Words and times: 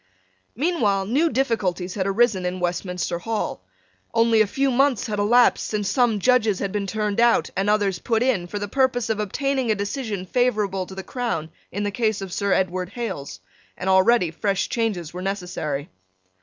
Meanwhile 0.55 1.05
new 1.05 1.29
difficulties 1.29 1.93
had 1.93 2.07
arisen 2.07 2.43
in 2.43 2.59
Westminster 2.59 3.19
Hall. 3.19 3.61
Only 4.15 4.41
a 4.41 4.47
few 4.47 4.71
months 4.71 5.05
had 5.05 5.19
elapsed 5.19 5.67
since 5.67 5.89
some 5.89 6.17
Judges 6.17 6.57
had 6.57 6.71
been 6.71 6.87
turned 6.87 7.19
out 7.19 7.51
and 7.55 7.69
others 7.69 7.99
put 7.99 8.23
in 8.23 8.47
for 8.47 8.57
the 8.57 8.67
purpose 8.67 9.11
of 9.11 9.19
obtaining 9.19 9.69
a 9.69 9.75
decision 9.75 10.25
favourable 10.25 10.87
to 10.87 10.95
the 10.95 11.03
crown 11.03 11.51
in 11.71 11.83
the 11.83 11.91
case 11.91 12.19
of 12.19 12.33
Sir 12.33 12.51
Edward 12.51 12.89
Hales; 12.93 13.41
and 13.77 13.87
already 13.91 14.31
fresh 14.31 14.69
changes 14.69 15.13
were 15.13 15.21
necessary. 15.21 15.87